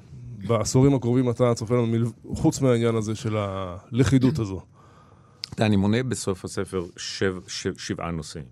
[0.47, 4.61] בעשורים הקרובים אתה צופה לנו, חוץ מהעניין הזה של הלכידות הזו?
[5.59, 8.43] אני מונה בסוף הספר שבע, שבע, שבעה נושאים.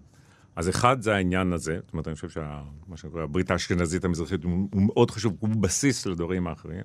[0.55, 4.67] אז אחד זה העניין הזה, זאת אומרת, אני חושב שמה שקורה, הברית האשכנזית המזרחית הוא
[4.73, 6.83] מאוד חשוב, הוא בסיס לדברים האחרים.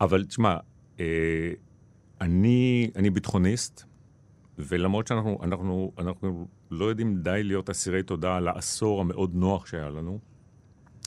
[0.00, 0.56] אבל תשמע,
[1.00, 1.04] אה,
[2.20, 3.84] אני, אני ביטחוניסט,
[4.58, 9.90] ולמרות שאנחנו אנחנו, אנחנו לא יודעים די להיות אסירי תודה על העשור המאוד נוח שהיה
[9.90, 10.18] לנו,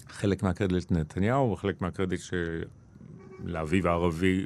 [0.08, 2.64] חלק מהקרדיט לנתניהו וחלק מהקרדיט של
[3.44, 4.46] לאביב הערבי,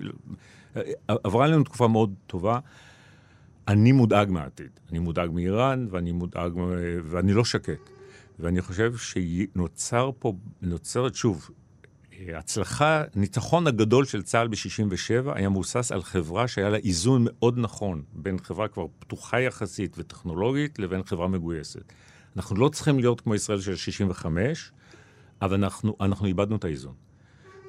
[1.07, 2.59] עברה לנו תקופה מאוד טובה.
[3.67, 4.79] אני מודאג מהעתיד.
[4.89, 6.51] אני מודאג מאיראן, ואני מודאג,
[7.03, 7.89] ואני לא שקט.
[8.39, 11.49] ואני חושב שנוצר פה, נוצרת שוב,
[12.35, 18.03] הצלחה, ניצחון הגדול של צה"ל ב-67' היה מבוסס על חברה שהיה לה איזון מאוד נכון
[18.13, 21.93] בין חברה כבר פתוחה יחסית וטכנולוגית לבין חברה מגויסת.
[22.35, 24.71] אנחנו לא צריכים להיות כמו ישראל של 65,
[25.41, 26.93] אבל אנחנו, אנחנו איבדנו את האיזון.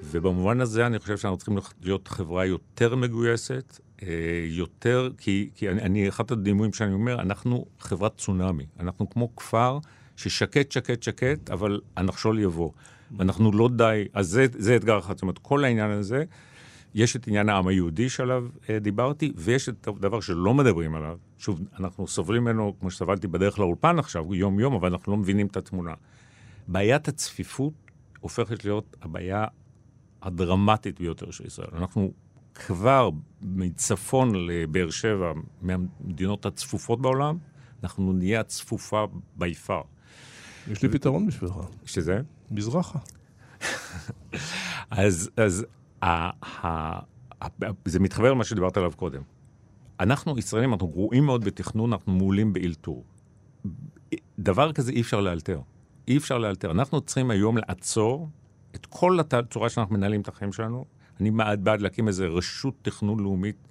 [0.02, 4.08] ובמובן הזה אני חושב שאנחנו צריכים להיות חברה יותר מגויסת, אה,
[4.48, 8.66] יותר, כי, כי אני, אני, אחד הדימויים שאני אומר, אנחנו חברת צונאמי.
[8.80, 9.78] אנחנו כמו כפר
[10.16, 12.70] ששקט, שקט, שקט, אבל הנחשול יבוא.
[13.16, 15.14] ואנחנו לא די, אז זה, זה אתגר אחד.
[15.14, 16.24] זאת אומרת, כל העניין הזה,
[16.94, 21.18] יש את עניין העם היהודי שעליו אה, דיברתי, ויש את הדבר שלא מדברים עליו.
[21.38, 25.56] שוב, אנחנו סובלים ממנו, כמו שסבלתי בדרך לאולפן עכשיו, יום-יום, אבל אנחנו לא מבינים את
[25.56, 25.94] התמונה.
[26.68, 27.72] בעיית הצפיפות
[28.20, 29.44] הופכת להיות הבעיה
[30.22, 31.68] הדרמטית ביותר של ישראל.
[31.76, 32.12] אנחנו
[32.54, 33.10] כבר
[33.42, 37.38] מצפון לבאר שבע, מהמדינות הצפופות בעולם,
[37.82, 39.04] אנחנו נהיה הצפופה
[39.36, 39.82] בי פאר.
[40.70, 41.54] יש לי פתרון בשבילך.
[41.84, 42.20] שזה?
[42.50, 42.98] מזרחה.
[44.90, 45.66] אז, אז
[46.02, 47.00] ה, ה,
[47.42, 47.48] ה,
[47.84, 49.22] זה מתחבר למה שדיברת עליו קודם.
[50.00, 53.04] אנחנו ישראלים, אנחנו גרועים מאוד בתכנון, אנחנו מעולים באלתור.
[54.38, 55.60] דבר כזה אי אפשר לאלתר.
[56.08, 56.70] אי אפשר לאלתר.
[56.70, 58.28] אנחנו צריכים היום לעצור
[58.74, 60.84] את כל הצורה שאנחנו מנהלים את החיים שלנו.
[61.20, 63.68] אני בעד, בעד להקים איזה רשות תכנון לאומית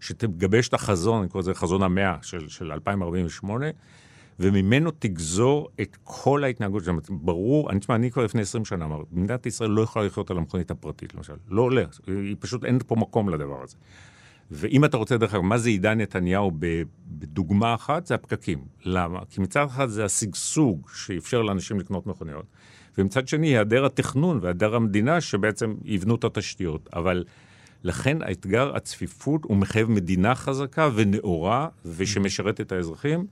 [0.00, 3.66] שתגבש את החזון, אני קורא לזה חזון המאה של, של 2048,
[4.40, 7.00] וממנו תגזור את כל ההתנהגות שלנו.
[7.10, 10.36] ברור, אני תשמע, אני כבר לפני 20 שנה אמר, מדינת ישראל לא יכולה לחיות על
[10.36, 11.34] המכונית הפרטית, למשל.
[11.48, 13.76] לא הולך, היא פשוט, אין פה מקום לדבר הזה.
[14.50, 16.52] ואם אתה רוצה, דרך אגב, מה זה עידן נתניהו
[17.06, 18.06] בדוגמה אחת?
[18.06, 18.58] זה הפקקים.
[18.84, 19.20] למה?
[19.30, 22.44] כי מצד אחד זה השגשוג שאפשר לאנשים לקנות מכוניות,
[22.98, 26.88] ומצד שני, היעדר התכנון והיעדר המדינה שבעצם יבנו את התשתיות.
[26.92, 27.24] אבל
[27.84, 33.26] לכן האתגר, הצפיפות, הוא מחייב מדינה חזקה ונאורה ושמשרת את האזרחים.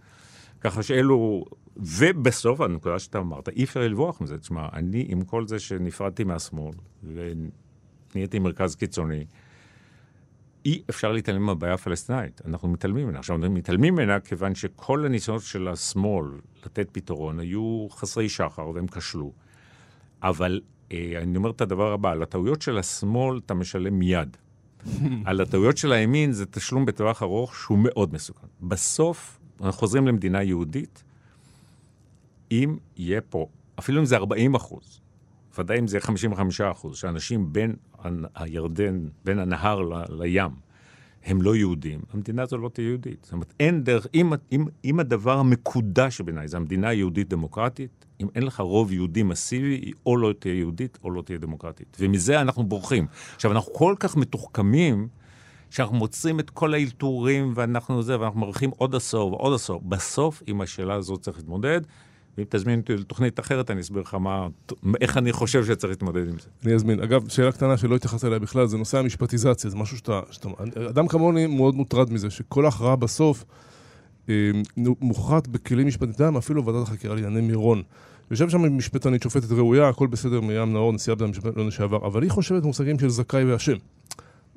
[0.61, 1.45] ככה שאלו,
[1.77, 4.39] ובסוף, הנקודה שאתה אמרת, אי אפשר לברוח מזה.
[4.39, 9.25] תשמע, אני, עם כל זה שנפרדתי מהשמאל ונהייתי מרכז קיצוני,
[10.65, 12.43] אי אפשר להתעלם מהבעיה הפלסטינאית.
[12.45, 13.19] אנחנו מתעלמים ממנה.
[13.19, 16.27] עכשיו, אנחנו מתעלמים ממנה כיוון שכל הניסיונות של השמאל
[16.67, 19.33] לתת פתרון היו חסרי שחר והם כשלו.
[20.23, 20.61] אבל
[20.93, 24.37] אה, אני אומר את הדבר הבא, על הטעויות של השמאל אתה משלם מיד.
[25.25, 28.47] על הטעויות של הימין זה תשלום בטווח ארוך שהוא מאוד מסוכן.
[28.61, 31.05] בסוף אנחנו חוזרים למדינה יהודית,
[32.51, 33.47] אם יהיה פה,
[33.79, 35.01] אפילו אם זה 40 אחוז,
[35.59, 37.75] ודאי אם זה 55 אחוז, שאנשים בין
[38.35, 40.51] הירדן, בין הנהר ל, לים,
[41.27, 43.19] הם לא יהודים, המדינה הזו לא תהיה יהודית.
[43.23, 48.27] זאת אומרת, אין דרך, אם, אם, אם הדבר המקודש בעיניי זה המדינה היהודית דמוקרטית, אם
[48.35, 51.97] אין לך רוב יהודי מסיבי, היא או לא תהיה יהודית או לא תהיה דמוקרטית.
[52.01, 53.07] ומזה אנחנו בורחים.
[53.35, 55.09] עכשיו, אנחנו כל כך מתוחכמים,
[55.71, 59.81] שאנחנו מוצאים את כל האלתורים ואנחנו זה, ואנחנו מרחיבים עוד עשור ועוד עשור.
[59.85, 61.81] בסוף, עם השאלה הזאת צריך להתמודד.
[62.39, 64.49] ואם תזמין אותי לתוכנית אחרת, אני אסביר לך מה,
[65.01, 66.49] איך אני חושב שצריך להתמודד עם זה.
[66.65, 67.01] אני אזמין.
[67.01, 70.21] אגב, שאלה קטנה שלא התייחסת אליה בכלל, זה נושא המשפטיזציה, זה משהו שאתה...
[70.31, 70.49] שאתה
[70.91, 73.45] אדם כמוני מאוד מוטרד מזה, שכל הכרעה בסוף
[74.29, 74.35] אה,
[75.01, 77.83] מוכרעת בכלים משפטיים, אפילו ועדת החקירה לענייני מירון.
[78.31, 82.31] יושב שם משפטנית שופטת ראויה, הכל בסדר, מרים נאור, נשיאה בית המשפט לשעבר, אבל היא
[82.31, 83.77] חושבת במושגים של זכאי ואשם.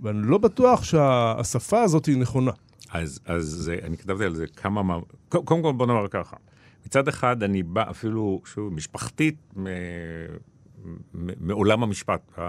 [0.01, 2.51] ואני לא בטוח שהשפה הזאת היא נכונה.
[2.91, 4.97] אז, אז אני כתבתי על זה כמה...
[5.29, 6.35] קודם כל בוא נאמר ככה.
[6.85, 9.65] מצד אחד אני בא אפילו, שוב, משפחתית מ...
[11.39, 12.39] מעולם המשפט.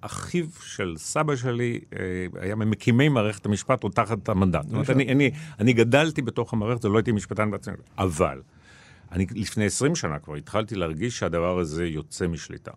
[0.00, 1.98] אחיו של סבא שלי אה,
[2.40, 4.64] היה ממקימי מערכת המשפט עוד תחת המנדט.
[4.64, 7.74] זאת אומרת, אני, אני, אני גדלתי בתוך המערכת, לא הייתי משפטן בעצמי.
[7.98, 8.40] אבל,
[9.12, 12.72] אני לפני 20 שנה כבר התחלתי להרגיש שהדבר הזה יוצא משליטה.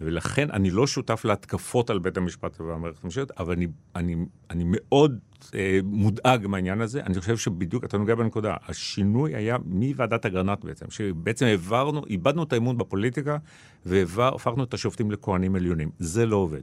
[0.00, 4.16] ולכן אני לא שותף להתקפות על בית המשפט והמערכת המשפטית, אבל אני, אני,
[4.50, 5.18] אני מאוד
[5.54, 7.00] אה, מודאג מהעניין הזה.
[7.00, 12.52] אני חושב שבדיוק, אתה נוגע בנקודה, השינוי היה מוועדת אגרנט בעצם, שבעצם העברנו, איבדנו את
[12.52, 13.36] האמון בפוליטיקה,
[13.86, 15.90] והפכנו את השופטים לכהנים עליונים.
[15.98, 16.62] זה לא עובד.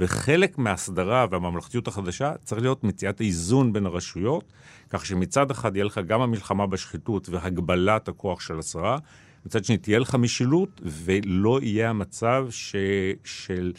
[0.00, 4.52] וחלק מההסדרה והממלכתיות החדשה צריך להיות מציאת איזון בין הרשויות,
[4.90, 8.98] כך שמצד אחד יהיה לך גם המלחמה בשחיתות והגבלת הכוח של השרה,
[9.46, 12.76] מצד שני, תהיה לך משילות, ולא יהיה המצב ש...
[13.24, 13.72] של...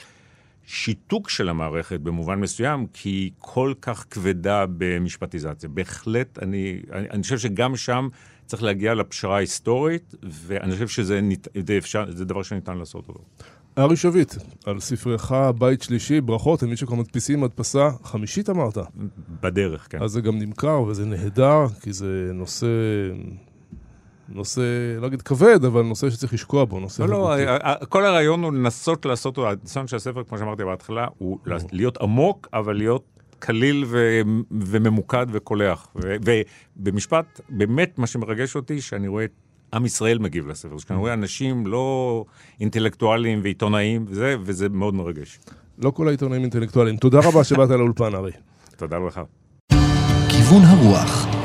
[0.73, 5.69] שיתוק של המערכת במובן מסוים, כי היא כל כך כבדה במשפטיזציה.
[5.69, 8.07] בהחלט, אני, אני, אני חושב שגם שם
[8.45, 13.19] צריך להגיע לפשרה ההיסטורית, ואני חושב שזה נת, זה אפשר, זה דבר שניתן לעשות אותו.
[13.77, 14.33] ארי שביט,
[14.65, 18.77] על ספרך בית שלישי, ברכות למי שכבר מדפיסים הדפסה חמישית אמרת.
[19.41, 20.01] בדרך, כן.
[20.01, 22.67] אז זה גם נמכר וזה נהדר, כי זה נושא
[24.33, 24.61] נושא,
[25.01, 27.03] לא אגיד כבד, אבל נושא שצריך לשקוע בו, נושא...
[27.03, 27.35] לא, לא,
[27.89, 31.37] כל הרעיון הוא לנסות לעשות, הניסיון של הספר, כמו שאמרתי בהתחלה, הוא
[31.71, 33.03] להיות עמוק, אבל להיות
[33.39, 35.87] קליל ו- וממוקד וקולח.
[36.03, 36.15] ו-
[36.77, 39.31] ובמשפט, באמת מה שמרגש אותי, שאני רואה את
[39.73, 42.25] עם ישראל מגיב לספר, שאני רואה אנשים לא
[42.59, 45.39] אינטלקטואלים ועיתונאים, וזה, וזה מאוד מרגש.
[45.77, 46.97] לא כל העיתונאים אינטלקטואלים.
[46.97, 48.31] תודה רבה שבאת לאולפן, ארי.
[48.77, 49.21] תודה לך.
[50.29, 51.40] כיוון הרוח